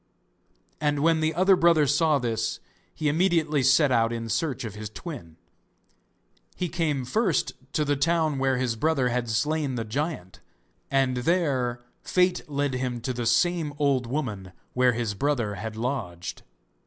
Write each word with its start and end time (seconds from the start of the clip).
And 0.79 1.01
when 1.03 1.19
the 1.19 1.35
other 1.35 1.55
brother 1.55 1.85
saw 1.85 2.17
this, 2.17 2.59
he 2.91 3.07
immediately 3.07 3.61
set 3.61 3.91
out 3.91 4.11
in 4.11 4.29
search 4.29 4.63
of 4.63 4.73
his 4.73 4.89
twin. 4.89 5.37
He 6.55 6.69
came 6.69 7.05
first 7.05 7.53
to 7.73 7.85
the 7.85 7.95
town 7.95 8.39
where 8.39 8.57
his 8.57 8.75
brother 8.75 9.09
had 9.09 9.29
slain 9.29 9.75
the 9.75 9.85
giant, 9.85 10.39
and 10.89 11.17
there 11.17 11.83
fate 12.01 12.41
led 12.49 12.73
him 12.73 12.99
to 13.01 13.13
the 13.13 13.27
same 13.27 13.75
old 13.77 14.07
woman 14.07 14.53
where 14.73 14.93
his 14.93 15.13
brother 15.13 15.53
had 15.53 15.75
lodged. 15.75 16.41